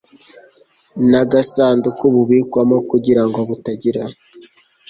n 1.09 1.11
agasanduku 1.21 2.03
bubikwamo 2.13 2.77
kugira 2.89 3.21
ngo 3.27 3.39
butagira 3.47 4.03